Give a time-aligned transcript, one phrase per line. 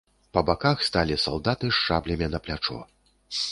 [0.37, 2.83] Па баках сталі салдаты з шаблямі на плячо.